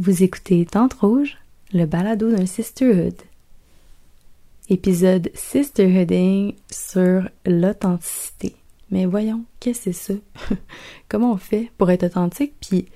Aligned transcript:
Vous 0.00 0.22
écoutez 0.22 0.64
Tante 0.64 0.92
Rouge, 0.92 1.38
le 1.72 1.84
balado 1.84 2.30
d'un 2.30 2.46
sisterhood. 2.46 3.16
Épisode 4.68 5.28
Sisterhooding 5.34 6.54
sur 6.70 7.28
l'authenticité. 7.44 8.54
Mais 8.92 9.06
voyons, 9.06 9.42
qu'est-ce 9.58 9.86
que 9.86 9.92
c'est 9.92 10.14
ça? 10.14 10.54
Comment 11.08 11.32
on 11.32 11.36
fait 11.36 11.72
pour 11.78 11.90
être 11.90 12.04
authentique? 12.04 12.52
Puis 12.60 12.86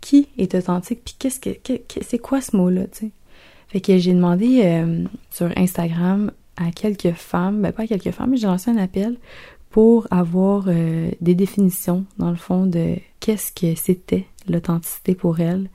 qui 0.00 0.28
est 0.38 0.54
authentique? 0.54 1.02
Puis 1.04 1.16
qu'est-ce 1.18 1.38
que, 1.38 1.50
c'est 2.00 2.18
quoi 2.18 2.40
ce 2.40 2.56
mot-là? 2.56 2.84
Fait 3.68 3.82
que 3.82 3.98
j'ai 3.98 4.14
demandé 4.14 4.62
euh, 4.64 5.04
sur 5.30 5.52
Instagram 5.54 6.32
à 6.56 6.70
quelques 6.70 7.12
femmes, 7.12 7.60
ben 7.60 7.72
pas 7.72 7.82
à 7.82 7.86
quelques 7.86 8.12
femmes, 8.12 8.30
mais 8.30 8.38
j'ai 8.38 8.46
lancé 8.46 8.70
un 8.70 8.78
appel 8.78 9.18
pour 9.68 10.06
avoir 10.10 10.64
euh, 10.68 11.10
des 11.20 11.34
définitions, 11.34 12.06
dans 12.16 12.30
le 12.30 12.36
fond, 12.36 12.64
de 12.64 12.96
qu'est-ce 13.20 13.52
que 13.52 13.78
c'était 13.78 14.24
l'authenticité 14.48 15.14
pour 15.14 15.38
elles. 15.40 15.68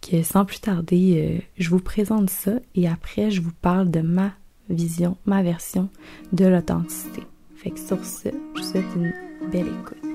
Que 0.00 0.22
sans 0.22 0.44
plus 0.44 0.60
tarder, 0.60 1.40
euh, 1.40 1.42
je 1.58 1.70
vous 1.70 1.80
présente 1.80 2.30
ça 2.30 2.52
et 2.74 2.88
après, 2.88 3.30
je 3.30 3.40
vous 3.40 3.52
parle 3.60 3.90
de 3.90 4.00
ma 4.00 4.32
vision, 4.68 5.16
ma 5.26 5.42
version 5.42 5.88
de 6.32 6.46
l'authenticité. 6.46 7.22
Fait 7.56 7.70
que 7.70 7.80
sur 7.80 8.02
ce, 8.04 8.28
je 8.54 8.60
vous 8.60 8.66
souhaite 8.66 8.84
une 8.96 9.12
belle 9.50 9.66
écoute. 9.68 10.09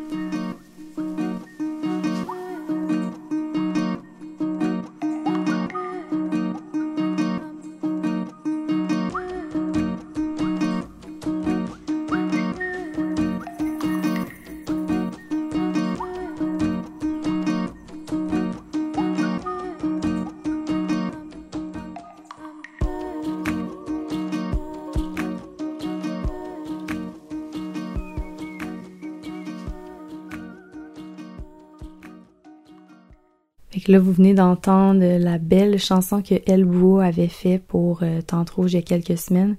Là, 33.88 34.00
vous 34.00 34.11
venez 34.11 34.33
d'entendre 34.33 35.03
la 35.03 35.38
belle 35.38 35.80
chanson 35.80 36.22
que 36.22 36.36
Elbow 36.45 37.00
avait 37.00 37.28
fait 37.28 37.59
pour 37.59 38.03
euh, 38.03 38.22
il 38.58 38.73
y 38.73 38.77
a 38.77 38.81
quelques 38.81 39.17
semaines. 39.17 39.55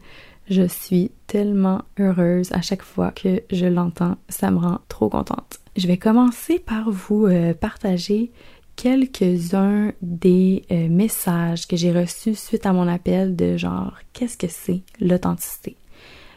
Je 0.48 0.66
suis 0.66 1.10
tellement 1.26 1.82
heureuse 1.98 2.52
à 2.52 2.62
chaque 2.62 2.82
fois 2.82 3.10
que 3.10 3.42
je 3.50 3.66
l'entends. 3.66 4.16
Ça 4.28 4.50
me 4.50 4.58
rend 4.58 4.78
trop 4.88 5.08
contente. 5.08 5.60
Je 5.76 5.86
vais 5.86 5.96
commencer 5.96 6.58
par 6.58 6.90
vous 6.90 7.26
euh, 7.26 7.52
partager 7.52 8.30
quelques-uns 8.76 9.92
des 10.02 10.64
euh, 10.70 10.88
messages 10.88 11.66
que 11.66 11.76
j'ai 11.76 11.92
reçus 11.92 12.34
suite 12.34 12.66
à 12.66 12.72
mon 12.72 12.86
appel 12.86 13.34
de 13.34 13.56
genre 13.56 13.94
qu'est-ce 14.12 14.36
que 14.36 14.48
c'est 14.48 14.82
l'authenticité. 15.00 15.76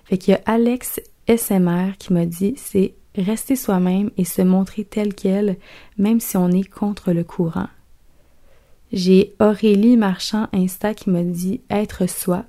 Fait 0.05 0.17
qu'il 0.17 0.33
y 0.33 0.37
a 0.37 0.41
Alex 0.45 1.01
SMR 1.27 1.97
qui 1.99 2.13
m'a 2.13 2.25
dit 2.25 2.53
c'est 2.57 2.95
rester 3.15 3.55
soi-même 3.55 4.09
et 4.17 4.25
se 4.25 4.41
montrer 4.41 4.85
tel 4.85 5.13
quel 5.13 5.57
même 5.97 6.19
si 6.19 6.37
on 6.37 6.49
est 6.49 6.67
contre 6.67 7.11
le 7.11 7.23
courant. 7.23 7.67
J'ai 8.91 9.35
Aurélie 9.39 9.97
Marchand 9.97 10.47
Insta 10.51 10.95
qui 10.95 11.11
m'a 11.11 11.23
dit 11.23 11.61
être 11.69 12.09
soi, 12.09 12.45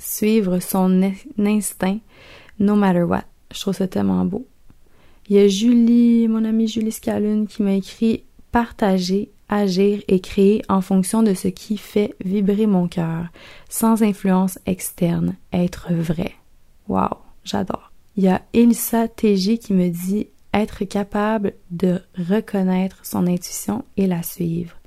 suivre 0.00 0.58
son 0.58 1.12
instinct, 1.38 1.98
no 2.58 2.74
matter 2.74 3.02
what. 3.02 3.24
Je 3.54 3.60
trouve 3.60 3.74
ça 3.74 3.86
tellement 3.86 4.24
beau. 4.24 4.46
Il 5.28 5.36
y 5.36 5.38
a 5.38 5.46
Julie, 5.46 6.26
mon 6.26 6.44
amie 6.44 6.66
Julie 6.66 6.90
Scalune, 6.90 7.46
qui 7.46 7.62
m'a 7.62 7.74
écrit 7.74 8.24
partager, 8.50 9.30
agir 9.48 10.02
et 10.08 10.18
créer 10.18 10.62
en 10.68 10.80
fonction 10.80 11.22
de 11.22 11.34
ce 11.34 11.46
qui 11.46 11.76
fait 11.76 12.16
vibrer 12.24 12.66
mon 12.66 12.88
cœur, 12.88 13.26
sans 13.68 14.02
influence 14.02 14.58
externe, 14.66 15.36
être 15.52 15.92
vrai. 15.92 16.32
Wow, 16.88 17.18
j'adore. 17.44 17.92
Il 18.16 18.24
y 18.24 18.28
a 18.28 18.42
Elisa 18.52 19.06
TG 19.06 19.58
qui 19.58 19.72
me 19.72 19.88
dit 19.88 20.26
être 20.52 20.84
capable 20.84 21.54
de 21.70 22.00
reconnaître 22.18 22.98
son 23.04 23.28
intuition 23.28 23.84
et 23.96 24.08
la 24.08 24.24
suivre. 24.24 24.79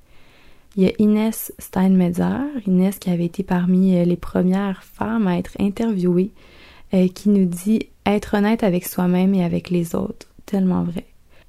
Il 0.76 0.84
y 0.84 0.88
a 0.88 0.92
Inès 0.98 1.54
Steinmetzer, 1.60 2.40
Inès 2.66 2.98
qui 2.98 3.12
avait 3.12 3.26
été 3.26 3.44
parmi 3.44 3.96
euh, 3.96 4.06
les 4.06 4.18
premières 4.18 4.84
femmes 4.84 5.28
à 5.28 5.38
être 5.38 5.56
interviewées, 5.60 6.32
euh, 6.96 7.08
qui 7.08 7.30
nous 7.30 7.46
dit 7.46 7.90
être 8.08 8.36
honnête 8.36 8.64
avec 8.64 8.86
soi-même 8.86 9.36
et 9.36 9.44
avec 9.44 9.70
les 9.70 9.94
autres. 9.94 10.28
Tellement 10.48 10.84
vrai. 10.84 11.06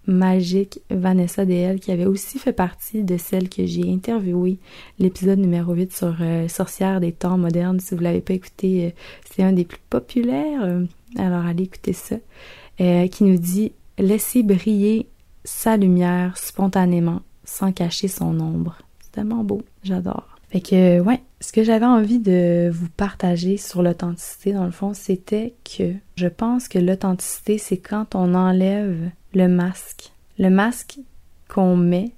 Magique 0.07 0.81
Vanessa 0.91 1.47
DL 1.47 1.81
qui 1.81 1.91
avait 1.91 2.05
aussi 2.05 2.39
fait 2.39 2.53
partie 2.53 3.03
de 3.03 3.17
celle 3.17 3.49
que 3.49 3.65
j'ai 3.65 3.91
interviewée, 3.91 4.59
l'épisode 4.99 5.39
numéro 5.39 5.73
8 5.73 5.97
sur 5.97 6.17
euh, 6.21 6.47
Sorcière 6.49 7.01
des 7.01 7.13
temps 7.13 7.39
modernes. 7.39 7.81
Si 7.81 7.95
vous 7.95 8.03
l'avez 8.03 8.21
pas 8.21 8.35
écouté, 8.35 8.95
c'est 9.25 9.43
un 9.43 9.53
des 9.53 9.65
plus 9.65 9.81
populaires. 9.89 10.83
alors 11.17 11.47
allez 11.47 11.65
écouter 11.65 11.95
ça. 11.95 12.17
qui 12.77 13.25
nous 13.25 13.39
dit 13.39 13.73
laisser 13.97 14.43
briller 14.43 15.09
sa 15.45 15.79
lumière 15.79 16.37
spontanément 16.37 17.23
sans 17.45 17.73
cacher 17.73 18.09
son 18.09 18.39
ombre 18.39 18.84
tellement 19.15 19.45
beau, 19.45 19.63
j'adore. 19.83 20.37
Fait 20.51 20.61
que, 20.61 21.01
ouais, 21.01 21.21
ce 21.41 21.53
que 21.53 21.65
j'avais 21.65 21.87
envie 21.87 22.19
de 22.19 22.71
vous 22.73 22.89
partager 22.89 23.57
sur 23.57 23.83
l'authenticité, 23.83 24.53
dans 24.53 24.65
le 24.65 24.71
fond, 24.71 24.95
c'était 24.95 25.55
que 25.65 25.93
je 26.17 26.29
pense 26.29 26.69
que 26.69 26.79
l'authenticité, 26.79 27.59
c'est 27.59 27.79
quand 27.79 28.15
on 28.15 28.35
enlève 28.35 29.11
le 29.35 29.49
masque. 29.49 30.13
Le 30.39 30.51
masque 30.51 30.99
qu'on 31.49 31.77
met 31.77 32.13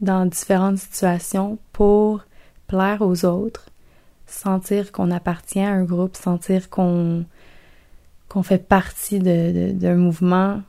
dans 0.00 0.26
différentes 0.26 0.78
situations 0.78 1.58
pour 1.72 2.24
plaire 2.66 3.02
aux 3.02 3.24
autres, 3.24 3.66
sentir 4.26 4.92
qu'on 4.92 5.10
appartient 5.10 5.60
à 5.60 5.70
un 5.70 5.84
groupe, 5.84 6.16
sentir 6.16 6.70
qu'on 6.70 7.24
qu'on 8.28 8.42
fait 8.42 8.66
partie 8.66 9.20
d'un 9.20 9.94
mouvement. 9.94 10.60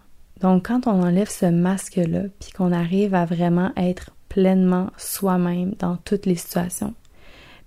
Donc, 0.42 0.68
quand 0.68 0.86
on 0.86 1.04
enlève 1.04 1.30
ce 1.30 1.48
masque-là, 1.48 2.24
puis 2.40 2.52
qu'on 2.52 2.72
arrive 2.72 3.16
à 3.16 3.26
vraiment 3.26 3.72
être 3.76 4.12
pleinement 4.38 4.92
soi-même 4.98 5.74
dans 5.80 5.98
toutes 5.98 6.28
les 6.28 6.36
situations. 6.36 6.94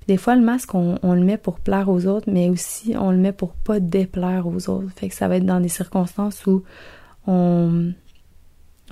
des 0.07 0.17
fois, 0.17 0.37
le 0.37 0.41
masque, 0.41 0.73
on, 0.77 0.99
le 1.03 1.25
met 1.25 1.37
pour 1.37 1.59
plaire 1.59 1.89
aux 1.89 2.07
autres, 2.07 2.31
mais 2.31 2.49
aussi 2.49 2.95
on 2.97 3.11
le 3.11 3.17
met 3.17 3.33
pour 3.33 3.55
pas 3.55 3.81
déplaire 3.81 4.47
aux 4.47 4.71
autres. 4.71 4.89
Fait 4.95 5.09
que 5.09 5.15
ça 5.17 5.27
va 5.27 5.39
être 5.39 5.45
dans 5.45 5.59
des 5.59 5.69
circonstances 5.69 6.47
où 6.47 6.63
on, 7.27 7.93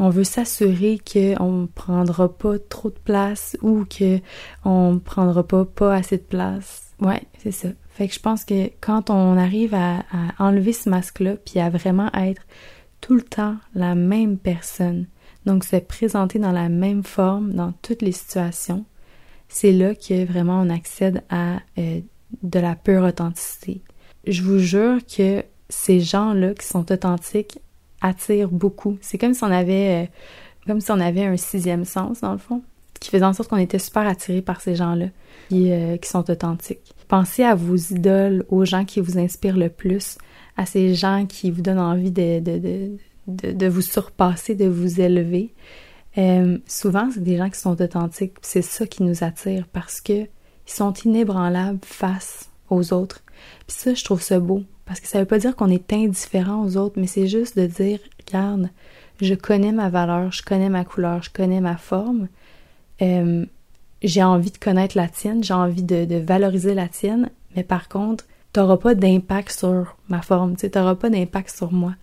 on 0.00 0.10
veut 0.10 0.24
s'assurer 0.24 0.98
qu'on 0.98 1.68
prendra 1.72 2.36
pas 2.36 2.58
trop 2.58 2.90
de 2.90 2.98
place 2.98 3.56
ou 3.62 3.84
que 3.84 4.18
on 4.64 4.98
prendra 4.98 5.44
pas 5.44 5.64
pas 5.64 5.94
assez 5.94 6.16
de 6.18 6.22
place. 6.22 6.92
Ouais, 7.00 7.22
c'est 7.38 7.52
ça. 7.52 7.68
Fait 7.90 8.08
que 8.08 8.14
je 8.14 8.20
pense 8.20 8.44
que 8.44 8.72
quand 8.80 9.08
on 9.08 9.36
arrive 9.36 9.72
à, 9.72 9.98
à 9.98 10.44
enlever 10.48 10.72
ce 10.72 10.90
masque-là, 10.90 11.36
puis 11.36 11.60
à 11.60 11.70
vraiment 11.70 12.12
être 12.12 12.42
tout 13.00 13.14
le 13.14 13.22
temps 13.22 13.54
la 13.76 13.94
même 13.94 14.36
personne, 14.36 15.06
donc, 15.48 15.64
se 15.64 15.76
présenter 15.76 16.38
dans 16.38 16.52
la 16.52 16.68
même 16.68 17.02
forme 17.02 17.54
dans 17.54 17.72
toutes 17.80 18.02
les 18.02 18.12
situations, 18.12 18.84
c'est 19.48 19.72
là 19.72 19.94
que 19.94 20.26
vraiment 20.26 20.60
on 20.60 20.68
accède 20.68 21.22
à 21.30 21.60
euh, 21.78 22.00
de 22.42 22.58
la 22.58 22.76
pure 22.76 23.02
authenticité. 23.02 23.80
Je 24.26 24.42
vous 24.42 24.58
jure 24.58 24.98
que 25.06 25.42
ces 25.70 26.00
gens-là 26.00 26.52
qui 26.52 26.66
sont 26.66 26.92
authentiques 26.92 27.60
attirent 28.02 28.50
beaucoup. 28.50 28.98
C'est 29.00 29.16
comme 29.16 29.32
si 29.32 29.42
on 29.42 29.50
avait, 29.50 30.08
euh, 30.68 30.74
un 30.74 31.36
sixième 31.38 31.86
sens 31.86 32.20
dans 32.20 32.32
le 32.32 32.38
fond, 32.38 32.62
qui 33.00 33.08
faisait 33.08 33.24
en 33.24 33.32
sorte 33.32 33.48
qu'on 33.48 33.56
était 33.56 33.78
super 33.78 34.06
attirés 34.06 34.42
par 34.42 34.60
ces 34.60 34.74
gens-là 34.74 35.06
qui, 35.48 35.72
euh, 35.72 35.96
qui 35.96 36.10
sont 36.10 36.30
authentiques. 36.30 36.94
Pensez 37.08 37.42
à 37.42 37.54
vos 37.54 37.74
idoles, 37.74 38.44
aux 38.50 38.66
gens 38.66 38.84
qui 38.84 39.00
vous 39.00 39.18
inspirent 39.18 39.56
le 39.56 39.70
plus, 39.70 40.18
à 40.58 40.66
ces 40.66 40.94
gens 40.94 41.24
qui 41.26 41.50
vous 41.50 41.62
donnent 41.62 41.78
envie 41.78 42.10
de, 42.10 42.98
vous 43.68 43.82
surpasser, 43.82 44.54
de 44.54 44.66
vous 44.66 45.00
élever. 45.00 45.54
Euh, 46.16 46.58
souvent, 46.66 47.08
c'est 47.12 47.22
des 47.22 47.36
gens 47.36 47.50
qui 47.50 47.60
sont 47.60 47.80
authentiques. 47.80 48.34
C'est 48.42 48.62
ça 48.62 48.86
qui 48.86 49.02
nous 49.02 49.22
attire 49.22 49.66
parce 49.72 50.00
que 50.00 50.22
ils 50.22 50.72
sont 50.72 50.92
inébranlables 51.04 51.78
face 51.82 52.50
aux 52.70 52.92
autres. 52.92 53.22
Puis 53.66 53.76
ça, 53.78 53.94
je 53.94 54.04
trouve 54.04 54.22
ça 54.22 54.38
beau 54.40 54.62
parce 54.84 55.00
que 55.00 55.08
ça 55.08 55.20
veut 55.20 55.26
pas 55.26 55.38
dire 55.38 55.54
qu'on 55.54 55.70
est 55.70 55.92
indifférent 55.92 56.64
aux 56.64 56.76
autres, 56.76 56.98
mais 56.98 57.06
c'est 57.06 57.26
juste 57.26 57.58
de 57.58 57.66
dire, 57.66 58.00
regarde, 58.26 58.70
je 59.20 59.34
connais 59.34 59.72
ma 59.72 59.90
valeur, 59.90 60.32
je 60.32 60.42
connais 60.42 60.70
ma 60.70 60.84
couleur, 60.84 61.22
je 61.22 61.30
connais 61.30 61.60
ma 61.60 61.76
forme. 61.76 62.28
Euh, 63.02 63.44
j'ai 64.02 64.22
envie 64.22 64.50
de 64.50 64.58
connaître 64.58 64.96
la 64.96 65.08
tienne, 65.08 65.44
j'ai 65.44 65.54
envie 65.54 65.82
de, 65.82 66.04
de, 66.04 66.16
valoriser 66.16 66.74
la 66.74 66.88
tienne, 66.88 67.30
mais 67.54 67.64
par 67.64 67.88
contre, 67.88 68.24
t'auras 68.52 68.76
pas 68.76 68.94
d'impact 68.94 69.50
sur 69.50 69.96
ma 70.08 70.22
forme, 70.22 70.56
tu 70.56 70.70
t'auras 70.70 70.94
pas 70.94 71.10
d'impact 71.10 71.54
sur 71.54 71.72
moi 71.72 71.94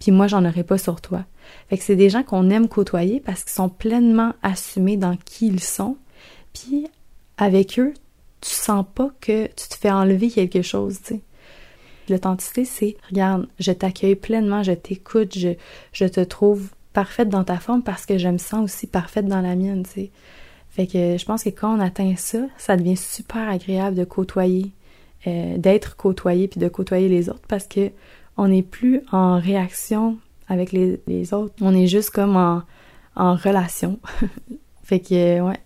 puis 0.00 0.10
moi 0.10 0.26
j'en 0.26 0.44
aurais 0.44 0.64
pas 0.64 0.78
sur 0.78 1.00
toi. 1.00 1.24
Fait 1.68 1.78
que 1.78 1.84
c'est 1.84 1.94
des 1.94 2.10
gens 2.10 2.24
qu'on 2.24 2.50
aime 2.50 2.68
côtoyer 2.68 3.20
parce 3.20 3.44
qu'ils 3.44 3.52
sont 3.52 3.68
pleinement 3.68 4.32
assumés 4.42 4.96
dans 4.96 5.16
qui 5.16 5.46
ils 5.46 5.60
sont. 5.60 5.96
Puis 6.52 6.88
avec 7.36 7.78
eux, 7.78 7.94
tu 8.40 8.50
sens 8.50 8.84
pas 8.94 9.10
que 9.20 9.46
tu 9.46 9.68
te 9.68 9.76
fais 9.76 9.90
enlever 9.90 10.30
quelque 10.30 10.62
chose, 10.62 10.98
tu 11.00 11.14
sais. 11.14 11.20
L'authenticité, 12.08 12.64
c'est 12.64 12.96
regarde, 13.08 13.46
je 13.60 13.70
t'accueille 13.70 14.16
pleinement, 14.16 14.64
je 14.64 14.72
t'écoute, 14.72 15.38
je, 15.38 15.50
je 15.92 16.06
te 16.06 16.20
trouve 16.20 16.70
parfaite 16.92 17.28
dans 17.28 17.44
ta 17.44 17.58
forme 17.58 17.82
parce 17.82 18.04
que 18.04 18.18
je 18.18 18.28
me 18.28 18.38
sens 18.38 18.64
aussi 18.64 18.86
parfaite 18.88 19.26
dans 19.26 19.40
la 19.40 19.54
mienne, 19.54 19.84
tu 19.84 19.90
sais. 19.90 20.10
Fait 20.70 20.86
que 20.86 21.16
je 21.18 21.24
pense 21.24 21.44
que 21.44 21.50
quand 21.50 21.76
on 21.76 21.80
atteint 21.80 22.14
ça, 22.16 22.38
ça 22.56 22.76
devient 22.76 22.96
super 22.96 23.48
agréable 23.48 23.96
de 23.96 24.04
côtoyer, 24.04 24.72
euh, 25.26 25.56
d'être 25.58 25.96
côtoyé 25.96 26.48
puis 26.48 26.60
de 26.60 26.68
côtoyer 26.68 27.08
les 27.08 27.28
autres 27.28 27.46
parce 27.48 27.66
que 27.66 27.90
on 28.40 28.48
n'est 28.48 28.62
plus 28.62 29.02
en 29.12 29.38
réaction 29.38 30.16
avec 30.48 30.72
les, 30.72 31.34
autres. 31.34 31.54
On 31.60 31.74
est 31.74 31.86
juste 31.86 32.08
comme 32.08 32.36
en, 32.36 33.34
relation. 33.34 34.00
fait 34.82 35.00
que, 35.00 35.40
ouais. 35.42 35.60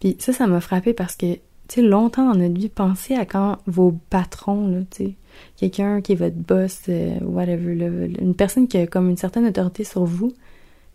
Puis 0.00 0.16
ça, 0.18 0.32
ça 0.32 0.48
m'a 0.48 0.60
frappé 0.60 0.92
parce 0.92 1.14
que, 1.14 1.34
tu 1.34 1.40
sais, 1.68 1.82
longtemps 1.82 2.26
dans 2.26 2.38
notre 2.38 2.58
vie, 2.58 2.68
pensez 2.68 3.14
à 3.14 3.24
quand 3.24 3.58
vos 3.66 3.92
patrons, 4.10 4.84
tu 4.90 5.04
sais, 5.04 5.14
quelqu'un 5.56 6.00
qui 6.00 6.12
est 6.12 6.16
votre 6.16 6.34
boss, 6.34 6.80
euh, 6.88 7.20
whatever, 7.20 8.10
une 8.20 8.34
personne 8.34 8.66
qui 8.66 8.78
a 8.78 8.88
comme 8.88 9.08
une 9.10 9.16
certaine 9.16 9.46
autorité 9.46 9.84
sur 9.84 10.04
vous, 10.04 10.34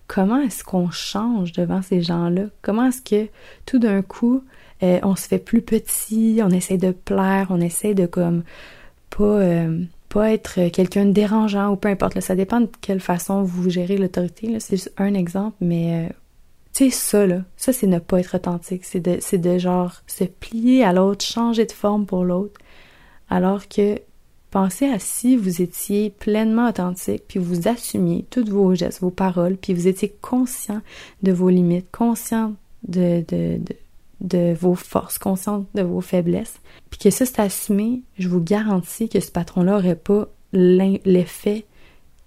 comment 0.07 0.41
est-ce 0.41 0.65
qu'on 0.65 0.91
change 0.91 1.53
devant 1.53 1.81
ces 1.81 2.01
gens-là? 2.01 2.47
Comment 2.61 2.87
est-ce 2.87 3.01
que 3.01 3.29
tout 3.65 3.79
d'un 3.79 4.01
coup, 4.01 4.43
euh, 4.83 4.99
on 5.03 5.15
se 5.15 5.29
fait 5.29 5.39
plus 5.39 5.61
petit, 5.61 6.41
on 6.43 6.49
essaie 6.49 6.77
de 6.77 6.91
plaire, 6.91 7.47
on 7.49 7.61
essaie 7.61 7.93
de 7.93 8.07
comme 8.07 8.43
pas, 9.09 9.23
euh, 9.23 9.85
pas 10.13 10.31
être 10.31 10.69
quelqu'un 10.69 11.05
de 11.05 11.11
dérangeant 11.11 11.71
ou 11.71 11.75
peu 11.75 11.89
importe. 11.89 12.15
Là, 12.15 12.21
ça 12.21 12.35
dépend 12.35 12.61
de 12.61 12.69
quelle 12.81 12.99
façon 12.99 13.41
vous 13.41 13.69
gérez 13.69 13.97
l'autorité. 13.97 14.59
C'est 14.59 14.77
juste 14.77 14.93
un 14.97 15.13
exemple, 15.15 15.57
mais 15.59 16.05
euh, 16.05 16.13
tu 16.73 16.85
sais, 16.85 16.89
ça, 16.91 17.25
là, 17.25 17.41
ça, 17.57 17.73
c'est 17.73 17.87
ne 17.87 17.99
pas 17.99 18.19
être 18.19 18.35
authentique. 18.35 18.85
C'est 18.85 18.99
de, 18.99 19.17
c'est 19.19 19.39
de 19.39 19.57
genre 19.57 20.01
se 20.05 20.23
plier 20.23 20.83
à 20.83 20.93
l'autre, 20.93 21.25
changer 21.25 21.65
de 21.65 21.71
forme 21.71 22.05
pour 22.05 22.23
l'autre. 22.23 22.59
Alors 23.29 23.67
que 23.67 23.99
Pensez 24.53 24.85
à 24.85 24.99
si 24.99 25.35
vous 25.35 25.63
étiez 25.63 26.11
pleinement 26.11 26.69
authentique, 26.69 27.23
puis 27.27 27.39
vous 27.39 27.67
assumiez 27.67 28.23
tous 28.29 28.47
vos 28.47 28.75
gestes, 28.75 29.01
vos 29.01 29.09
paroles, 29.09 29.57
puis 29.57 29.73
vous 29.73 29.87
étiez 29.87 30.15
conscient 30.21 30.83
de 31.23 31.31
vos 31.31 31.49
limites, 31.49 31.89
conscient 31.91 32.53
de, 32.87 33.25
vos 34.53 34.75
forces, 34.75 35.17
conscient 35.17 35.65
de 35.75 35.81
vos 35.81 36.01
faiblesses, 36.01 36.59
puis 36.89 36.99
que 36.99 37.09
ça 37.09 37.25
c'est 37.25 37.39
assumé, 37.39 38.03
je 38.17 38.29
vous 38.29 38.41
garantis 38.41 39.09
que 39.09 39.19
ce 39.19 39.31
patron-là 39.31 39.73
n'aurait 39.73 39.95
pas 39.95 40.27
l'effet 40.53 41.65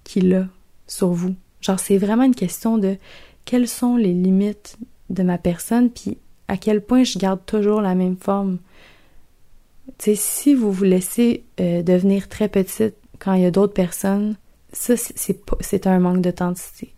qu'il 0.04 0.34
a 0.34 0.46
sur 0.87 1.08
vous. 1.08 1.34
Genre, 1.60 1.81
c'est 1.81 1.98
vraiment 1.98 2.25
une 2.25 2.34
question 2.34 2.78
de 2.78 2.96
quelles 3.44 3.69
sont 3.69 3.96
les 3.96 4.12
limites 4.12 4.76
de 5.10 5.22
ma 5.22 5.38
personne, 5.38 5.90
puis 5.90 6.19
à 6.48 6.56
quel 6.56 6.81
point 6.81 7.04
je 7.04 7.19
garde 7.19 7.40
toujours 7.46 7.81
la 7.81 7.94
même 7.94 8.16
forme 8.16 8.58
si 9.99 10.54
vous 10.54 10.72
vous 10.72 10.84
laissez 10.84 11.44
euh, 11.60 11.82
devenir 11.82 12.28
très 12.28 12.49
petite 12.49 12.96
quand 13.19 13.34
il 13.34 13.42
y 13.42 13.46
a 13.46 13.50
d'autres 13.50 13.72
personnes, 13.72 14.37
ça, 14.72 14.94
c'est 14.96 15.87
un 15.87 15.99
manque 15.99 16.20
d'authenticité. 16.20 16.92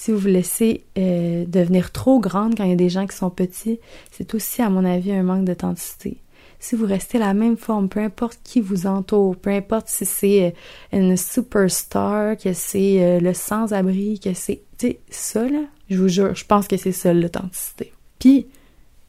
Si 0.00 0.12
vous 0.12 0.18
vous 0.18 0.28
laissez 0.28 0.86
euh, 0.96 1.44
devenir 1.46 1.92
trop 1.92 2.20
grande 2.20 2.56
quand 2.56 2.64
il 2.64 2.70
y 2.70 2.72
a 2.72 2.76
des 2.76 2.88
gens 2.88 3.06
qui 3.06 3.14
sont 3.14 3.28
petits, 3.28 3.80
c'est 4.10 4.34
aussi, 4.34 4.62
à 4.62 4.70
mon 4.70 4.82
avis, 4.86 5.12
un 5.12 5.22
manque 5.22 5.44
d'authenticité. 5.44 6.16
Si 6.58 6.74
vous 6.74 6.86
restez 6.86 7.18
la 7.18 7.34
même 7.34 7.58
forme, 7.58 7.90
peu 7.90 8.00
importe 8.00 8.38
qui 8.42 8.62
vous 8.62 8.86
entoure, 8.86 9.36
peu 9.36 9.50
importe 9.50 9.88
si 9.88 10.06
c'est 10.06 10.42
euh, 10.46 10.98
une 10.98 11.18
superstar, 11.18 12.38
que 12.38 12.54
c'est 12.54 13.20
le 13.20 13.34
sans-abri, 13.34 14.18
que 14.18 14.32
c'est... 14.32 14.62
Tu 14.78 14.86
sais, 14.86 15.00
ça, 15.10 15.46
là, 15.46 15.64
je 15.90 15.98
vous 15.98 16.08
jure, 16.08 16.34
je 16.34 16.46
pense 16.46 16.66
que 16.66 16.78
c'est 16.78 16.92
ça 16.92 17.12
l'authenticité. 17.12 17.92
Puis, 18.18 18.46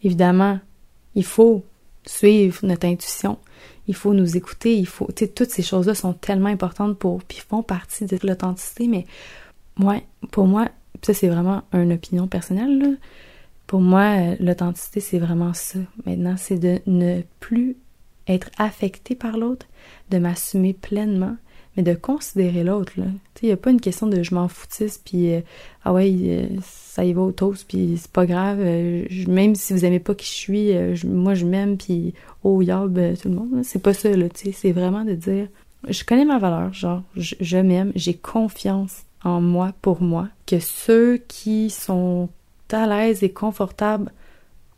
évidemment, 0.03 0.59
il 1.15 1.23
faut 1.23 1.63
suivre 2.05 2.65
notre 2.65 2.85
intuition. 2.85 3.37
Il 3.87 3.95
faut 3.95 4.13
nous 4.13 4.35
écouter, 4.35 4.75
il 4.75 4.87
faut, 4.87 5.07
tu 5.15 5.23
sais, 5.23 5.31
toutes 5.31 5.51
ces 5.51 5.63
choses-là 5.63 5.95
sont 5.95 6.11
tellement 6.11 6.49
importantes 6.49 6.97
pour, 6.99 7.23
puis 7.23 7.37
font 7.37 7.63
partie 7.63 8.03
de 8.03 8.19
l'authenticité, 8.23 8.89
mais 8.89 9.05
moi, 9.77 10.01
pour 10.31 10.47
moi, 10.47 10.67
ça 11.01 11.13
c'est 11.13 11.27
vraiment 11.27 11.63
une 11.73 11.93
opinion 11.93 12.27
personnelle. 12.27 12.97
Pour 13.67 13.81
moi, 13.81 14.35
l'authenticité, 14.39 14.99
c'est 14.99 15.19
vraiment 15.19 15.53
ça. 15.53 15.79
Maintenant, 16.05 16.35
c'est 16.37 16.59
de 16.59 16.79
ne 16.87 17.21
plus 17.39 17.77
être 18.27 18.49
affecté 18.57 19.15
par 19.15 19.37
l'autre, 19.37 19.65
de 20.09 20.17
m'assumer 20.17 20.73
pleinement, 20.73 21.37
mais 21.75 21.83
de 21.83 21.93
considérer 21.93 22.63
l'autre, 22.63 22.93
il 23.41 23.45
n'y 23.45 23.51
a 23.51 23.57
pas 23.57 23.71
une 23.71 23.79
question 23.79 24.07
de 24.07 24.21
je 24.23 24.35
m'en 24.35 24.47
foutisse, 24.47 24.97
puis 24.97 25.33
euh, 25.33 25.41
ah 25.83 25.93
ouais, 25.93 26.13
euh, 26.13 26.47
ça 26.61 27.05
y 27.05 27.13
va 27.13 27.21
au 27.21 27.31
toast, 27.31 27.65
puis 27.67 27.97
c'est 27.97 28.11
pas 28.11 28.25
grave, 28.25 28.59
euh, 28.59 29.05
même 29.27 29.55
si 29.55 29.73
vous 29.73 29.85
aimez 29.85 29.99
pas 29.99 30.13
qui 30.13 30.25
je 30.25 30.31
suis, 30.31 31.05
moi 31.05 31.33
je 31.33 31.45
m'aime, 31.45 31.77
puis 31.77 32.13
oh 32.43 32.61
yob, 32.61 32.99
tout 33.21 33.29
le 33.29 33.35
monde, 33.35 33.63
c'est 33.63 33.81
pas 33.81 33.93
ça, 33.93 34.09
là, 34.09 34.27
c'est 34.33 34.71
vraiment 34.71 35.05
de 35.05 35.13
dire, 35.13 35.47
je 35.87 36.03
connais 36.03 36.25
ma 36.25 36.39
valeur, 36.39 36.73
genre, 36.73 37.03
je 37.15 37.57
m'aime, 37.57 37.91
j'ai 37.95 38.13
confiance 38.13 39.03
en 39.23 39.41
moi, 39.41 39.73
pour 39.81 40.01
moi, 40.01 40.29
que 40.45 40.59
ceux 40.59 41.17
qui 41.17 41.69
sont 41.69 42.29
à 42.71 42.87
l'aise 42.87 43.23
et 43.23 43.31
confortables 43.31 44.11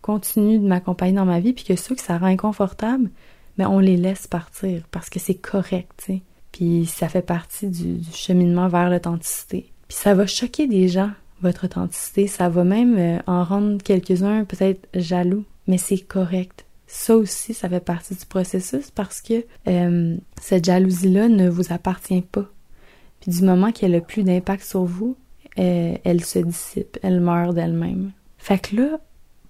continuent 0.02 0.60
de 0.60 0.68
m'accompagner 0.68 1.14
dans 1.14 1.26
ma 1.26 1.40
vie, 1.40 1.54
puis 1.54 1.64
que 1.64 1.76
ceux 1.76 1.96
que 1.96 2.02
ça 2.02 2.18
rend 2.18 2.28
inconfortable, 2.28 3.10
mais 3.58 3.66
on 3.66 3.80
les 3.80 3.98
laisse 3.98 4.28
partir, 4.28 4.84
parce 4.92 5.10
que 5.10 5.20
c'est 5.20 5.36
correct, 5.36 6.12
puis 6.52 6.86
ça 6.86 7.08
fait 7.08 7.22
partie 7.22 7.68
du, 7.68 8.02
cheminement 8.12 8.68
vers 8.68 8.90
l'authenticité. 8.90 9.72
Puis 9.88 9.98
ça 9.98 10.14
va 10.14 10.28
choquer 10.28 10.68
des 10.68 10.88
gens, 10.88 11.12
votre 11.42 11.66
authenticité, 11.66 12.28
ça 12.28 12.50
va 12.50 12.64
même 12.64 12.98
euh, 12.98 13.20
en 13.28 13.44
rendre 13.44 13.82
quelques-uns 13.82 14.46
peut-être 14.46 14.88
jaloux, 14.94 15.46
mais 15.68 15.78
c'est 15.78 16.00
correct. 16.00 16.66
Ça 16.88 17.16
aussi, 17.16 17.54
ça 17.54 17.70
fait 17.70 17.84
partie 17.84 18.16
du 18.16 18.26
processus 18.26 18.92
parce 18.92 19.22
que 19.22 19.46
euh, 19.68 20.18
cette 20.40 20.66
jalousie-là 20.66 21.28
ne 21.28 21.50
vous 21.50 21.72
appartient 21.74 22.22
pas. 22.22 22.46
Puis 23.24 23.32
du 23.32 23.44
moment 23.44 23.72
qu'elle 23.72 23.96
a 23.96 24.02
plus 24.02 24.24
d'impact 24.24 24.64
sur 24.64 24.84
vous, 24.84 25.16
euh, 25.58 25.96
elle 26.04 26.24
se 26.24 26.40
dissipe, 26.40 27.00
elle 27.02 27.22
meurt 27.22 27.56
d'elle-même. 27.56 28.12
Fait 28.38 28.60
que 28.60 28.76
là, 28.76 29.00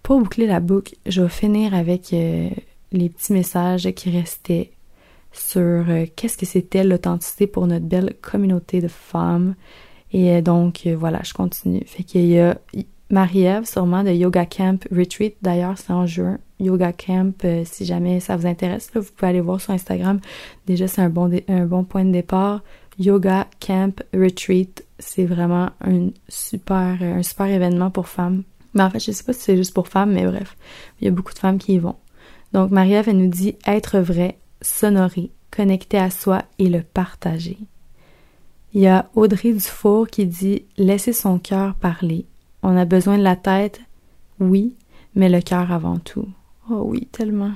pour 0.03 0.19
boucler 0.19 0.45
la 0.45 0.59
boucle, 0.59 0.95
je 1.07 1.23
vais 1.23 1.29
finir 1.29 1.73
avec 1.73 2.11
les 2.11 3.09
petits 3.09 3.33
messages 3.33 3.89
qui 3.91 4.11
restaient 4.11 4.71
sur 5.33 5.89
euh, 5.89 6.05
qu'est-ce 6.15 6.37
que 6.37 6.45
c'était 6.45 6.83
l'authenticité 6.83 7.47
pour 7.47 7.67
notre 7.67 7.85
belle 7.85 8.13
communauté 8.21 8.79
de 8.79 8.87
femmes. 8.87 9.55
Et 10.11 10.31
euh, 10.31 10.41
donc, 10.41 10.83
euh, 10.85 10.95
voilà, 10.95 11.21
je 11.23 11.33
continue. 11.33 11.83
Fait 11.85 12.03
qu'il 12.03 12.25
y 12.25 12.39
a 12.39 12.57
Marie-Ève, 13.09 13.65
sûrement, 13.65 14.03
de 14.03 14.11
Yoga 14.11 14.45
Camp 14.45 14.85
Retreat. 14.91 15.35
D'ailleurs, 15.41 15.77
c'est 15.77 15.91
en 15.91 16.05
juin. 16.05 16.37
Yoga 16.59 16.93
Camp, 16.93 17.45
si 17.65 17.83
jamais 17.83 18.19
ça 18.19 18.37
vous 18.37 18.45
intéresse, 18.45 18.89
vous 18.93 19.01
pouvez 19.01 19.29
aller 19.29 19.41
voir 19.41 19.59
sur 19.59 19.73
Instagram. 19.73 20.19
Déjà, 20.65 20.87
c'est 20.87 21.01
un 21.01 21.09
bon, 21.09 21.29
un 21.49 21.65
bon 21.65 21.83
point 21.83 22.05
de 22.05 22.11
départ. 22.11 22.61
Yoga 22.99 23.47
Camp 23.59 24.01
Retreat, 24.13 24.85
c'est 24.99 25.25
vraiment 25.25 25.71
un 25.81 26.09
super, 26.27 26.97
super 27.23 27.47
événement 27.47 27.91
pour 27.91 28.07
femmes. 28.07 28.43
Mais 28.73 28.83
en 28.83 28.89
fait, 28.89 28.99
je 28.99 29.11
sais 29.11 29.23
pas 29.23 29.33
si 29.33 29.41
c'est 29.41 29.57
juste 29.57 29.73
pour 29.73 29.87
femmes, 29.87 30.13
mais 30.13 30.25
bref, 30.25 30.55
il 30.99 31.05
y 31.05 31.07
a 31.07 31.11
beaucoup 31.11 31.33
de 31.33 31.39
femmes 31.39 31.57
qui 31.57 31.73
y 31.73 31.79
vont. 31.79 31.95
Donc, 32.53 32.71
Marie-Ève, 32.71 33.09
elle 33.09 33.17
nous 33.17 33.29
dit 33.29 33.55
être 33.65 33.99
vrai, 33.99 34.37
s'honorer, 34.61 35.31
connecter 35.51 35.97
à 35.97 36.09
soi 36.09 36.43
et 36.59 36.69
le 36.69 36.81
partager. 36.81 37.57
Il 38.73 38.81
y 38.81 38.87
a 38.87 39.09
Audrey 39.15 39.53
Dufour 39.53 40.07
qui 40.07 40.25
dit 40.25 40.65
Laisser 40.77 41.13
son 41.13 41.37
cœur 41.37 41.75
parler. 41.75 42.25
On 42.63 42.75
a 42.75 42.85
besoin 42.85 43.17
de 43.17 43.23
la 43.23 43.35
tête, 43.35 43.81
oui, 44.39 44.75
mais 45.15 45.29
le 45.29 45.41
cœur 45.41 45.71
avant 45.71 45.99
tout. 45.99 46.27
Oh 46.69 46.83
oui, 46.85 47.07
tellement. 47.11 47.53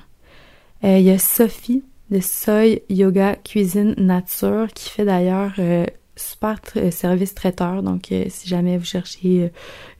Euh, 0.83 0.99
il 0.99 1.05
y 1.05 1.09
a 1.09 1.17
Sophie 1.17 1.83
de 2.09 2.19
Soy 2.19 2.81
Yoga 2.89 3.35
Cuisine 3.35 3.95
Nature 3.97 4.67
qui 4.73 4.89
fait 4.89 5.05
d'ailleurs 5.05 5.53
euh, 5.59 5.85
super 6.15 6.59
service 6.91 7.35
traiteur. 7.35 7.83
Donc, 7.83 8.11
euh, 8.11 8.25
si 8.29 8.47
jamais 8.47 8.77
vous 8.77 8.85
cherchez 8.85 9.51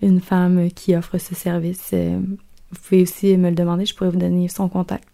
une 0.02 0.22
femme 0.22 0.70
qui 0.72 0.96
offre 0.96 1.18
ce 1.18 1.36
service, 1.36 1.94
vous 1.94 2.80
pouvez 2.84 3.02
aussi 3.02 3.38
me 3.38 3.50
le 3.50 3.56
demander. 3.56 3.86
Je 3.86 3.96
pourrais 3.96 4.10
vous 4.10 4.18
donner 4.20 4.48
son 4.48 4.70
contact. 4.70 5.08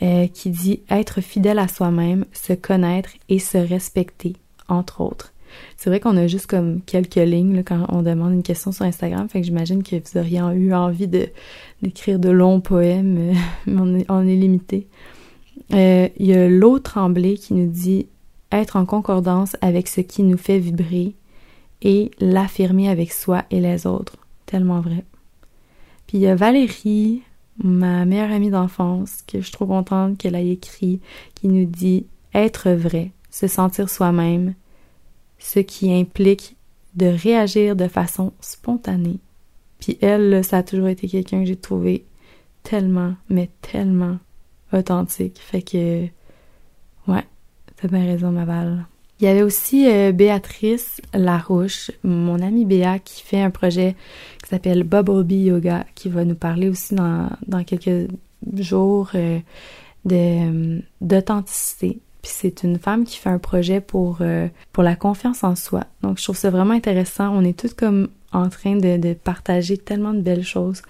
Euh, 0.00 0.28
qui 0.28 0.50
dit 0.50 0.82
être 0.90 1.20
fidèle 1.20 1.58
à 1.58 1.66
soi-même, 1.66 2.24
se 2.32 2.52
connaître 2.52 3.10
et 3.28 3.40
se 3.40 3.58
respecter, 3.58 4.36
entre 4.68 5.00
autres. 5.00 5.32
C'est 5.76 5.90
vrai 5.90 5.98
qu'on 5.98 6.16
a 6.16 6.28
juste 6.28 6.46
comme 6.46 6.82
quelques 6.82 7.16
lignes 7.16 7.56
là, 7.56 7.64
quand 7.64 7.84
on 7.88 8.02
demande 8.02 8.32
une 8.32 8.44
question 8.44 8.70
sur 8.70 8.84
Instagram, 8.84 9.28
fait 9.28 9.40
que 9.40 9.46
j'imagine 9.46 9.82
que 9.82 9.96
vous 9.96 10.20
auriez 10.20 10.38
eu 10.38 10.72
envie 10.72 11.08
d'écrire 11.08 12.20
de 12.20 12.28
longs 12.28 12.60
poèmes, 12.60 13.32
euh, 13.32 13.34
mais 13.66 14.06
on 14.08 14.24
est, 14.24 14.36
limité. 14.36 14.86
Euh, 15.74 16.08
il 16.16 16.26
y 16.26 16.34
a 16.34 16.48
l'autre 16.48 16.92
Tremblay 16.92 17.34
qui 17.34 17.54
nous 17.54 17.70
dit 17.70 18.06
être 18.50 18.76
en 18.76 18.86
concordance 18.86 19.56
avec 19.60 19.88
ce 19.88 20.00
qui 20.00 20.22
nous 20.22 20.38
fait 20.38 20.58
vibrer 20.58 21.14
et 21.82 22.10
l'affirmer 22.18 22.88
avec 22.88 23.12
soi 23.12 23.44
et 23.50 23.60
les 23.60 23.86
autres. 23.86 24.16
Tellement 24.46 24.80
vrai. 24.80 25.04
Puis 26.06 26.18
il 26.18 26.22
y 26.22 26.26
a 26.26 26.34
Valérie 26.34 27.22
ma 27.62 28.04
meilleure 28.04 28.30
amie 28.30 28.50
d'enfance, 28.50 29.22
que 29.26 29.38
je 29.38 29.44
suis 29.44 29.52
trop 29.52 29.66
contente 29.66 30.16
qu'elle 30.16 30.34
ait 30.34 30.50
écrit, 30.50 31.00
qui 31.34 31.48
nous 31.48 31.64
dit 31.64 32.06
être 32.34 32.70
vrai, 32.70 33.10
se 33.30 33.46
sentir 33.46 33.90
soi-même, 33.90 34.54
ce 35.38 35.60
qui 35.60 35.92
implique 35.92 36.56
de 36.94 37.06
réagir 37.06 37.76
de 37.76 37.88
façon 37.88 38.32
spontanée. 38.40 39.18
Puis 39.80 39.98
elle, 40.00 40.44
ça 40.44 40.58
a 40.58 40.62
toujours 40.62 40.88
été 40.88 41.08
quelqu'un 41.08 41.40
que 41.40 41.46
j'ai 41.46 41.56
trouvé 41.56 42.04
tellement, 42.62 43.14
mais 43.28 43.50
tellement 43.62 44.18
authentique. 44.72 45.38
Fait 45.38 45.62
que, 45.62 46.04
ouais, 47.06 47.24
t'as 47.76 47.88
bien 47.88 48.04
raison, 48.04 48.30
Maval. 48.30 48.86
Il 49.20 49.24
y 49.24 49.28
avait 49.28 49.42
aussi 49.42 49.90
euh, 49.90 50.12
Béatrice 50.12 51.00
Larouche, 51.12 51.90
mon 52.04 52.40
amie 52.40 52.64
Béa, 52.64 53.00
qui 53.00 53.22
fait 53.22 53.40
un 53.40 53.50
projet 53.50 53.96
qui 54.42 54.50
s'appelle 54.50 54.84
Bee 54.84 55.44
Yoga, 55.44 55.84
qui 55.96 56.08
va 56.08 56.24
nous 56.24 56.36
parler 56.36 56.68
aussi 56.68 56.94
dans, 56.94 57.28
quelques 57.66 58.08
jours 58.56 59.10
euh, 59.16 59.40
d'authenticité. 61.00 61.98
Puis 62.22 62.32
c'est 62.32 62.62
une 62.62 62.78
femme 62.78 63.04
qui 63.04 63.18
fait 63.18 63.30
un 63.30 63.38
projet 63.38 63.80
pour 63.80 64.18
euh, 64.20 64.48
pour 64.72 64.84
la 64.84 64.94
confiance 64.94 65.42
en 65.42 65.56
soi. 65.56 65.84
Donc 66.02 66.18
je 66.18 66.22
trouve 66.22 66.36
ça 66.36 66.50
vraiment 66.50 66.74
intéressant. 66.74 67.30
On 67.34 67.42
est 67.42 67.58
toutes 67.58 67.74
comme 67.74 68.08
en 68.32 68.48
train 68.48 68.76
de 68.76 69.14
partager 69.14 69.78
tellement 69.78 70.14
de 70.14 70.20
belles 70.20 70.44
choses. 70.44 70.82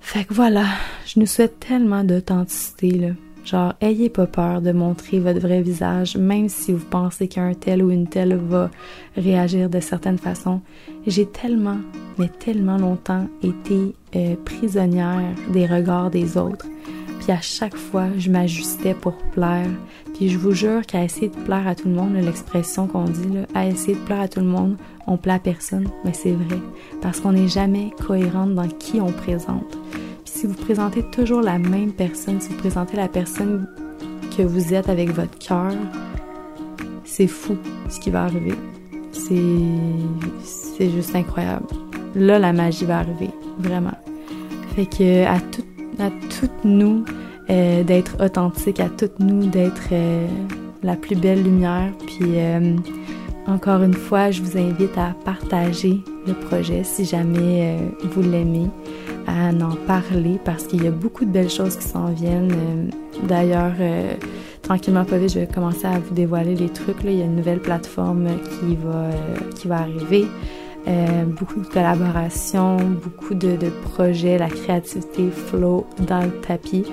Fait 0.00 0.24
que 0.24 0.34
voilà, 0.34 0.64
je 1.06 1.20
nous 1.20 1.26
souhaite 1.26 1.60
tellement 1.60 2.04
d'authenticité 2.04 2.90
là. 2.90 3.08
Genre, 3.44 3.72
ayez 3.80 4.10
pas 4.10 4.26
peur 4.26 4.60
de 4.60 4.70
montrer 4.70 5.18
votre 5.18 5.40
vrai 5.40 5.62
visage, 5.62 6.16
même 6.16 6.48
si 6.48 6.72
vous 6.72 6.84
pensez 6.84 7.26
qu'un 7.26 7.54
tel 7.54 7.82
ou 7.82 7.90
une 7.90 8.06
telle 8.06 8.36
va 8.36 8.70
réagir 9.16 9.70
de 9.70 9.80
certaines 9.80 10.18
façons. 10.18 10.60
J'ai 11.06 11.26
tellement, 11.26 11.78
mais 12.18 12.28
tellement 12.28 12.76
longtemps 12.76 13.26
été 13.42 13.94
euh, 14.14 14.36
prisonnière 14.44 15.34
des 15.52 15.66
regards 15.66 16.10
des 16.10 16.36
autres. 16.36 16.66
Puis 17.20 17.32
à 17.32 17.40
chaque 17.40 17.76
fois, 17.76 18.08
je 18.18 18.30
m'ajustais 18.30 18.94
pour 18.94 19.16
plaire. 19.32 19.70
Puis 20.14 20.28
je 20.28 20.38
vous 20.38 20.52
jure 20.52 20.82
qu'à 20.86 21.02
essayer 21.02 21.28
de 21.28 21.36
plaire 21.36 21.66
à 21.66 21.74
tout 21.74 21.88
le 21.88 21.94
monde, 21.94 22.14
l'expression 22.14 22.86
qu'on 22.86 23.04
dit, 23.04 23.28
là, 23.28 23.46
à 23.54 23.66
essayer 23.66 23.94
de 23.94 24.04
plaire 24.04 24.20
à 24.20 24.28
tout 24.28 24.40
le 24.40 24.46
monde, 24.46 24.76
on 25.06 25.16
plaît 25.16 25.34
à 25.34 25.38
personne. 25.38 25.88
Mais 26.04 26.12
c'est 26.12 26.32
vrai. 26.32 26.60
Parce 27.00 27.20
qu'on 27.20 27.32
n'est 27.32 27.48
jamais 27.48 27.90
cohérente 28.06 28.54
dans 28.54 28.68
qui 28.68 29.00
on 29.00 29.12
présente 29.12 29.79
si 30.32 30.46
vous 30.46 30.54
présentez 30.54 31.02
toujours 31.02 31.42
la 31.42 31.58
même 31.58 31.92
personne, 31.92 32.40
si 32.40 32.50
vous 32.50 32.56
présentez 32.56 32.96
la 32.96 33.08
personne 33.08 33.66
que 34.36 34.42
vous 34.42 34.72
êtes 34.72 34.88
avec 34.88 35.10
votre 35.10 35.36
cœur, 35.38 35.72
c'est 37.04 37.26
fou 37.26 37.56
ce 37.88 37.98
qui 37.98 38.10
va 38.10 38.24
arriver. 38.24 38.54
C'est 39.12 40.90
juste 40.90 41.14
incroyable. 41.14 41.66
Là, 42.14 42.38
la 42.38 42.52
magie 42.52 42.84
va 42.84 43.00
arriver, 43.00 43.30
vraiment. 43.58 43.96
Fait 44.74 44.86
que 44.86 45.26
à, 45.26 45.40
tout, 45.40 45.64
à 45.98 46.10
toutes 46.10 46.64
nous 46.64 47.04
euh, 47.50 47.82
d'être 47.82 48.24
authentiques, 48.24 48.80
à 48.80 48.88
toutes 48.88 49.18
nous 49.18 49.46
d'être 49.46 49.88
euh, 49.92 50.26
la 50.82 50.94
plus 50.94 51.16
belle 51.16 51.42
lumière. 51.42 51.92
Puis 52.06 52.36
euh, 52.36 52.76
encore 53.46 53.82
une 53.82 53.94
fois, 53.94 54.30
je 54.30 54.42
vous 54.42 54.56
invite 54.56 54.96
à 54.96 55.14
partager 55.24 55.98
le 56.26 56.34
projet 56.34 56.84
si 56.84 57.04
jamais 57.04 57.76
vous 58.04 58.22
l'aimez 58.22 58.68
à 59.30 59.64
en 59.64 59.76
parler 59.86 60.38
parce 60.44 60.64
qu'il 60.64 60.82
y 60.82 60.86
a 60.86 60.90
beaucoup 60.90 61.24
de 61.24 61.30
belles 61.30 61.50
choses 61.50 61.76
qui 61.76 61.86
s'en 61.86 62.06
viennent. 62.06 62.52
Euh, 62.52 63.26
d'ailleurs, 63.26 63.72
euh, 63.80 64.14
tranquillement 64.62 65.04
pas 65.04 65.18
vite, 65.18 65.32
je 65.32 65.40
vais 65.40 65.46
commencer 65.46 65.86
à 65.86 65.98
vous 65.98 66.14
dévoiler 66.14 66.54
les 66.54 66.68
trucs. 66.68 66.96
Il 67.04 67.12
y 67.12 67.22
a 67.22 67.24
une 67.24 67.36
nouvelle 67.36 67.60
plateforme 67.60 68.26
qui 68.26 68.76
va, 68.76 68.90
euh, 68.90 69.12
qui 69.56 69.68
va 69.68 69.78
arriver. 69.78 70.26
beaucoup 71.38 71.60
de 71.60 71.66
collaborations, 71.66 72.78
beaucoup 73.04 73.34
de, 73.34 73.56
projets, 73.92 74.38
la 74.38 74.48
créativité 74.48 75.30
flow 75.30 75.86
dans 76.00 76.22
le 76.22 76.32
tapis. 76.40 76.84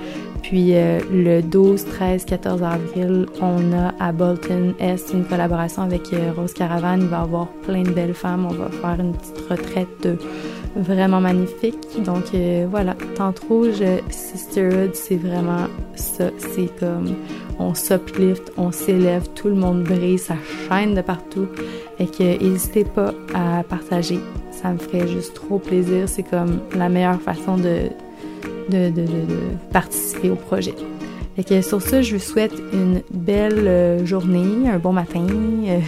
Puis 0.43 0.73
le 0.73 1.41
12, 1.41 1.85
13, 1.85 2.25
14 2.25 2.63
avril, 2.63 3.25
on 3.41 3.73
a 3.73 3.93
à 3.99 4.11
Bolton 4.11 4.75
Est 4.79 5.13
une 5.13 5.23
collaboration 5.23 5.83
avec 5.83 6.01
Rose 6.35 6.53
Caravane. 6.53 7.01
Il 7.03 7.07
va 7.07 7.19
y 7.19 7.21
avoir 7.21 7.47
plein 7.65 7.83
de 7.83 7.91
belles 7.91 8.13
femmes. 8.13 8.45
On 8.45 8.53
va 8.53 8.69
faire 8.69 8.99
une 8.99 9.13
petite 9.13 9.41
retraite 9.49 9.87
de 10.03 10.17
vraiment 10.77 11.19
magnifique. 11.19 12.03
Donc 12.03 12.25
euh, 12.33 12.67
voilà, 12.69 12.95
Tente 13.15 13.39
Rouge, 13.47 13.83
Sisterhood, 14.09 14.93
c'est 14.93 15.17
vraiment 15.17 15.67
ça. 15.95 16.29
C'est 16.37 16.69
comme 16.79 17.15
on 17.59 17.73
s'uplift, 17.73 18.51
on 18.57 18.71
s'élève, 18.71 19.27
tout 19.35 19.47
le 19.47 19.55
monde 19.55 19.83
brille, 19.83 20.19
ça 20.19 20.35
chaîne 20.67 20.93
de 20.93 21.01
partout. 21.01 21.47
Et 21.99 22.05
que 22.05 22.43
n'hésitez 22.43 22.83
pas 22.83 23.13
à 23.33 23.63
partager. 23.63 24.19
Ça 24.51 24.71
me 24.71 24.77
ferait 24.77 25.07
juste 25.07 25.33
trop 25.33 25.59
plaisir. 25.59 26.07
C'est 26.07 26.23
comme 26.23 26.59
la 26.75 26.89
meilleure 26.89 27.21
façon 27.21 27.57
de, 27.57 27.89
de, 28.69 28.89
de, 28.89 29.05
participer 29.71 30.29
au 30.29 30.35
projet. 30.35 30.73
Et 31.39 31.43
que 31.43 31.61
sur 31.61 31.81
ça, 31.81 32.01
je 32.01 32.15
vous 32.15 32.21
souhaite 32.21 32.53
une 32.73 33.01
belle 33.11 33.67
euh, 33.67 34.05
journée, 34.05 34.67
un 34.67 34.79
bon 34.79 34.93
matin, 34.93 35.25
euh, 35.29 35.79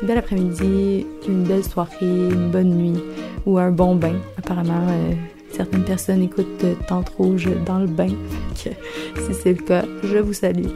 une 0.00 0.08
belle 0.08 0.18
après-midi, 0.18 1.06
une 1.28 1.42
belle 1.44 1.64
soirée, 1.64 1.96
une 2.00 2.50
bonne 2.50 2.70
nuit 2.70 3.02
ou 3.46 3.58
un 3.58 3.70
bon 3.70 3.94
bain. 3.94 4.16
Apparemment, 4.36 4.86
euh, 4.90 5.12
certaines 5.52 5.84
personnes 5.84 6.22
écoutent 6.22 6.66
Tente 6.86 7.08
Rouge 7.10 7.48
dans 7.64 7.78
le 7.78 7.86
bain. 7.86 8.08
si 8.54 9.34
c'est 9.42 9.52
le 9.52 9.62
cas, 9.62 9.84
je 10.02 10.18
vous 10.18 10.32
salue. 10.32 10.66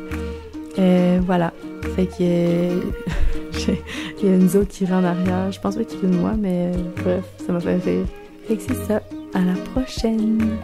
Euh, 0.78 1.20
voilà. 1.24 1.52
Fait 1.96 2.06
que 2.06 2.20
il 4.22 4.28
y 4.28 4.32
a 4.32 4.34
une 4.34 4.48
zone 4.48 4.66
qui 4.66 4.86
rentre 4.86 4.98
en 4.98 5.04
arrière. 5.04 5.52
Je 5.52 5.60
pense 5.60 5.76
pas 5.76 5.84
qu'il 5.84 5.98
y 5.98 6.02
de 6.02 6.16
moi, 6.16 6.34
mais 6.38 6.70
bref, 7.02 7.24
ça 7.44 7.52
m'a 7.52 7.60
fait 7.60 7.76
rire. 7.76 8.06
Fait 8.46 8.56
que 8.56 8.62
c'est 8.62 8.86
ça. 8.86 9.02
À 9.34 9.40
la 9.40 9.54
prochaine! 9.72 10.56